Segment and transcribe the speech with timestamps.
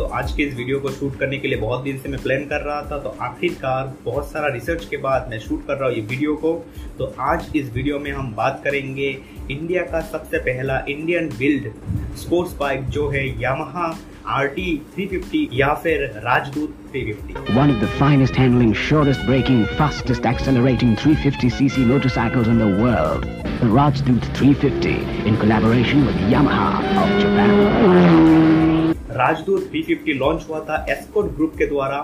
[0.00, 2.44] तो आज के इस वीडियो को शूट करने के लिए बहुत दिन से मैं प्लान
[2.50, 5.96] कर रहा था तो आखिरकार बहुत सारा रिसर्च के बाद मैं शूट कर रहा हूँ
[5.96, 6.52] ये वीडियो को।
[6.98, 9.08] तो आज इस वीडियो में हम बात करेंगे
[9.50, 11.70] इंडिया का सबसे पहला इंडियन बिल्ड
[12.18, 13.92] स्पोर्ट्स बाइक जो है Yamaha
[14.28, 19.26] R T three fifty या फिर Rajdoot three fifty one of the finest handling surest
[19.26, 24.98] braking fastest accelerating three fifty C C motorcycle in the Rajdoot three fifty
[25.28, 26.68] in collaboration with Yamaha
[27.02, 28.29] of Japan
[29.20, 31.98] Rajdoot 350 launch हुआ था Escorts group के द्वारा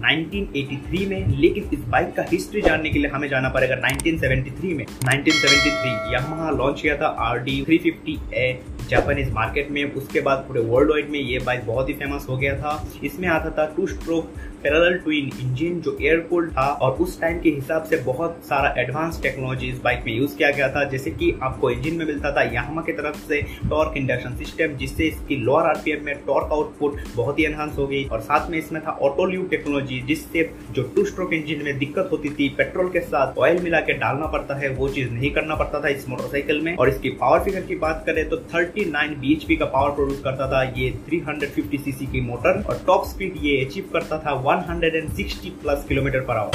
[0.00, 4.84] 1983 में। लेकिन इस bike का history जानने के लिए हमें जाना पड़ेगा 1973 में।
[4.86, 8.60] 1973 यामाहा लॉन्च किया था R D three fifty a
[8.90, 12.36] Japanese market में। उसके बाद पूरे वर्ल्ड वाइड में ये बाइक बहुत ही फ़ेमस हो
[12.36, 12.72] गया था।
[13.04, 17.38] इसमें आता था two stroke parallel twin engine जो एयर कूल्ड था और उस टाइम
[17.40, 21.10] के हिसाब से बहुत सारा एडवांस टेक्नोलॉजी इस बाइक में यूज़ किया गया था। जैसे
[21.10, 23.40] कि आपको इंजन में मिलता था यामा की तरफ़ से
[23.70, 28.04] टॉर्क इंडक्शन सिस्टम जिससे इसकी लोअर आरपीएम में टॉर्क आउटपुट बहुत ही एनहांस हो गई।
[28.04, 32.30] और साथ में इसमें था ऑटोल्यू टेक्नोलॉजी जिससे जो टू स्ट्रोक इंजन में दिक्कत होती
[32.30, 35.80] थी पेट्रोल के साथ ऑयल मिला के डालना पड़ता है, वो चीज़ नहीं करना पड़ता
[35.80, 39.64] था इस मोटरसाइकिल में। और इसकी पावर फिगर की बात करें तो 39 बीएचपी का
[39.66, 44.18] पावर प्रोड्यूस करता था ये 350 सीसी की मोटर और टॉप स्पीड ये अचीव करता
[44.18, 46.52] था 160 प्लस किलोमीटर पर आवर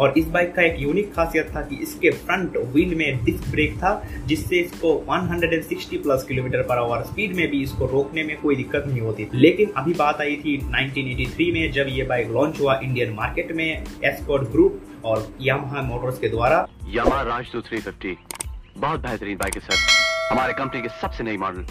[0.00, 3.76] और इस बाइक का एक यूनिक खासियत था कि इसके फ्रंट व्हील में डिस्क ब्रेक
[3.76, 3.92] था,
[4.26, 8.84] जिससे इसको 160 plus kilometre per hour speed में भी इसको रोकने में कोई दिक्कत
[8.86, 13.14] नहीं होती लेकिन अभी बात आई थी 1983 में, जब ये बाइक लॉन्च हुआ इंडियन
[13.14, 18.16] मार्केट में एस्कॉर्ट ग्रुप और यामाहा मोटर्स के द्वारा। यामा राजदूत 350
[18.78, 19.76] बहुत बेहतरीन बाइक है सर।
[20.32, 21.66] हमारे कंपनी के सबसे नई model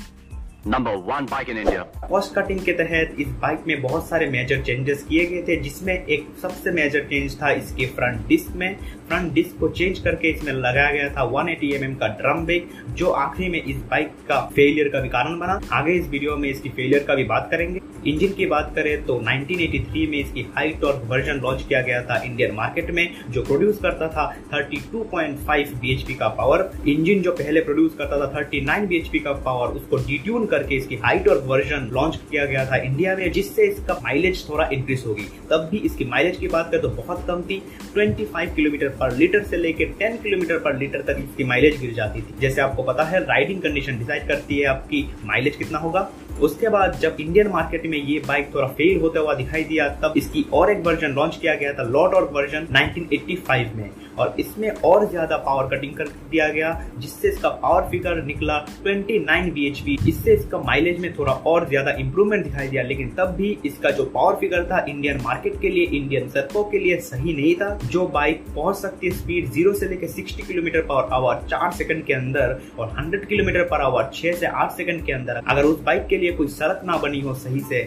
[0.67, 4.61] number one bike in India cost cutting के तहत इस बाइक में बहुत सारे मेजर
[4.61, 9.33] चेंजेस किए गए थे, जिसमें एक सबसे मेजर चेंज था इसके फ्रंट डिस्क में। फ्रंट
[9.33, 13.49] डिस्क को चेंज करके इसमें लगाया गया था 180 mm का ड्रम ब्रेक जो आखिरी
[13.49, 17.03] में इस बाइक का फेलियर का भी कारण बना। आगे इस वीडियो में इसकी फेलियर
[17.03, 21.39] का भी बात करेंगे। इंजन की बात करें तो 1983 में इसकी हाई टॉर्क वर्जन
[21.43, 26.69] लॉन्च किया गया था इंडियन मार्केट में, जो प्रोड्यूस करता था 32.5 bhp का पावर
[26.87, 31.19] इंजन जो पहले प्रोड्यूस करता था 39 bhp का पावर उसको डिट्यून करके इसकी हाई
[31.19, 35.67] टॉर्क वर्जन लॉन्च किया गया था इंडिया में, जिससे इसका माइलेज थोड़ा इंक्रीज होगी। तब
[35.71, 37.61] भी इसकी माइलेज की बात करें तो बहुत कम थी।
[37.95, 42.21] 25 किलोमीटर पर लीटर से लेकर 10 किलोमीटर पर लीटर तक इसकी माइलेज गिर जाती
[42.21, 46.09] थी। जैसे आपको पता है राइडिंग कंडीशन डिसाइड करती है आपकी माइलेज कितना होगा।
[46.41, 50.13] उसके बाद जब इंडियन मार्केट में ये बाइक थोड़ा फेल होता हुआ दिखाई दिया, तब
[50.17, 53.89] इसकी और एक वर्जन लॉन्च किया गया था लॉर्ड और वर्जन 1985 में।
[54.19, 59.49] और इसमें और ज़्यादा पावर कटिंग कर दिया गया, जिससे इसका पावर फिगर निकला 29
[59.55, 63.89] bhp इससे इसका माइलेज में थोड़ा और ज़्यादा इंप्रूवमेंट दिखाई दिया, लेकिन तब भी इसका
[63.91, 67.77] जो पावर फिगर था इंडियन मार्केट के लिए इंडियन सड़कों के लिए सही नहीं था।
[67.85, 72.05] जो बाइक पहुँच सकती है स्पीड ज़ीरो से लेकर सिक्सटी किलोमीटर पर आवर चार सेकंड
[72.05, 75.81] के अंदर और हंड्रेड किलोमीटर पर आवर छह से आठ सेकंड के अंदर, अगर उस
[75.83, 77.83] बाइक के लिए कोई सड़क ना बनी हो सही से।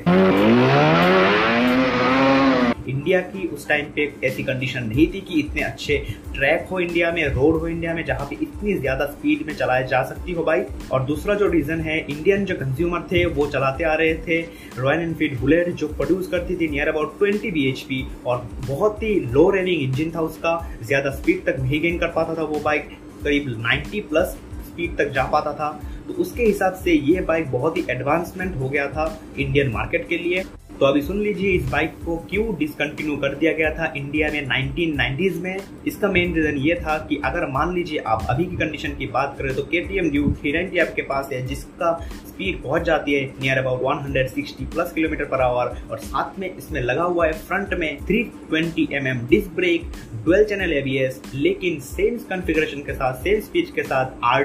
[2.89, 5.97] इंडिया की उस टाइम पे ऐसी कंडीशन नहीं थी कि इतने अच्छे
[6.35, 9.87] ट्रैक हो इंडिया में रोड हो इंडिया में, जहाँ पे इतनी ज़्यादा स्पीड में चलाया
[9.87, 13.85] जा सकती हो बाइक और दूसरा जो रीजन है इंडियन जो कंज्यूमर थे, वो चलाते
[13.85, 14.41] आ रहे थे।
[14.79, 19.49] रॉयल एनफील्ड बुलेट जो प्रोड्यूस करती थी नियर अबाउट ट्वेंटी बी और बहुत ही लो
[19.51, 22.91] रेनिंग इंजन था उसका। ज़्यादा स्पीड तक नहीं गेन कर पाता था वो बाइक
[23.25, 24.37] करीब 90 प्लस
[24.69, 25.71] स्पीड तक जा पाता था।
[26.09, 30.19] तो उसके हिसाब से ये बाइक बहुत ही एडवांसमेंट हो गया था इंडियन मार्केट के
[30.19, 30.45] लिए।
[30.81, 34.41] तो अभी सुन लीजिए, इस बाइक को क्यों डिसकंटिन्यू कर दिया गया था इंडिया में
[34.43, 35.57] 1990s में?
[35.87, 39.35] इसका मेन रीजन ये था कि अगर मान लीजिए आप अभी की कंडीशन की बात
[39.39, 41.93] करें तो के टी एम ड्यू थ्री आपके पास है, जिसका
[42.29, 46.81] स्पीड पहुँच जाती है near about 160 plus kilometre per hour और साथ में इसमें
[46.81, 49.91] लगा हुआ है फ्रंट में 320 mm disc brake
[50.25, 54.45] dual channel ABS लेकिन सेम कॉन्फ़िगरेशन के साथ सेम स्पीड के साथ आर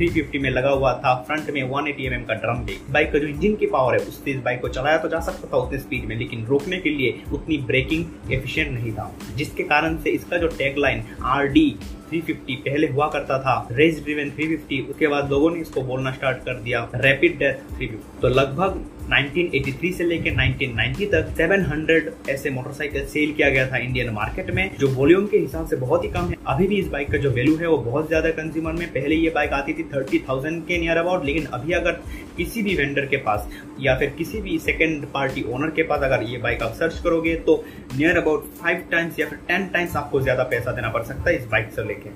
[0.00, 3.26] 350 में लगा हुआ था फ्रंट में 180 mm का ड्रम ब्रेक बाइक का जो
[3.26, 6.04] इंजन की पावर है उससे इस बाइक को चलाया तो जा सकता था उतनी स्पीड
[6.04, 10.48] में, लेकिन रोकने के लिए उतनी ब्रेकिंग एफिशियंट नहीं था। जिसके कारण से इसका जो
[10.58, 11.66] टैगलाइन आर डी
[12.12, 16.38] 350 पहले हुआ करता था रेस ड्रिवन 350 उसके बाद लोगों ने इसको बोलना स्टार्ट
[16.44, 23.06] कर दिया रैपिड डेथ 350 तो लगभग 1983 से लेकर 1990 तक 700 ऐसे मोटरसाइकिल
[23.08, 26.28] सेल किया गया था इंडियन मार्केट में, जो वॉल्यूम के हिसाब से बहुत ही कम
[26.28, 29.14] है। अभी भी इस बाइक का जो वैल्यू है, वो बहुत ज़्यादा कंज्यूमर में, पहले
[29.16, 32.00] ये बाइक आती थी थर्टी थाउज़ेंड के नियर अबाउट लेकिन अभी अगर
[32.36, 33.48] किसी भी वेंडर के पास
[33.80, 37.34] या फिर किसी भी सेकेंड पार्टी ओनर के पास अगर ये बाइक आप सर्च करोगे
[37.46, 37.62] तो
[37.96, 41.36] नियर अबाउट फाइव टाइम्स या फिर टेन टाइम्स आपको ज़्यादा पैसा देना पड़ सकता है
[41.36, 42.10] इस बाइक से लेके।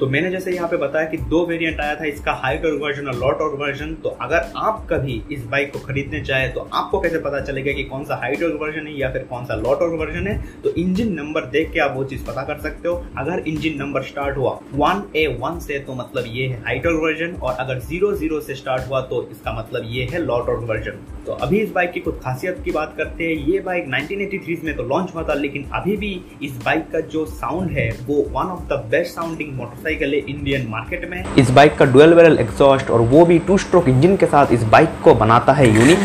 [0.00, 3.14] तो मैंने जैसे यहाँ पे बताया कि दो वेरिएंट आया था, इसका टॉर्क वर्जन और
[3.14, 7.18] लो टॉर्क वर्जन तो अगर आप कभी इस बाइक को खरीदने चाहे तो आपको कैसे
[7.18, 10.26] पता चलेगा कि कौन सा टॉर्क वर्जन है या फिर कौन सा लो टॉर्क वर्जन
[10.26, 10.36] है?
[10.62, 14.02] तो इंजन नंबर देख के आप वो चीज़ पता कर सकते हो। अगर इंजन नंबर
[14.02, 18.12] स्टार्ट हुआ वन ए वन से तो मतलब ये है टॉर्क वर्जन और अगर ज़ीरो
[18.16, 21.72] ज़ीरो से स्टार्ट हुआ तो इसका मतलब ये है लॉ टॉर्क वर्जन तो अभी इस
[21.72, 25.22] बाइक की कुछ खासियत की बात करते हैं। ये बाइक 1983 में तो लॉन्च हुआ
[25.22, 26.12] था, लेकिन अभी भी
[26.42, 30.66] इस बाइक का जो साउंड है, वो one of the best sounding motorcycle है इंडियन
[30.68, 34.26] मार्केट में इस बाइक का डुअल बैरल एग्जॉस्ट और वो भी टू स्ट्रोक इंजन के
[34.26, 35.98] साथ इस बाइक को बनाता है यूनिक।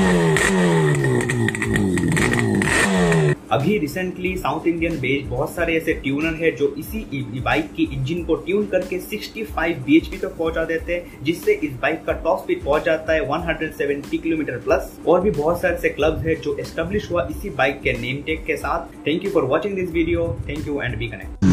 [3.52, 8.24] अभी रिसेंटली साउथ इंडियन बेस्ड बहुत सारे ऐसे ट्यूनर है जो इसी बाइक की इंजन
[8.24, 12.64] को ट्यून करके 65 बीएचपी तक पहुँचा देते हैं जिससे इस बाइक का टॉप स्पीड
[12.64, 17.12] पहुँच जाता है 170 किलोमीटर प्लस और भी बहुत सारे ऐसे क्लब्स है जो एस्टेब्लिश
[17.12, 20.68] हुआ इसी बाइक के नेम टेक के साथ। Thank you for watching this video thank
[20.68, 21.45] you and be connect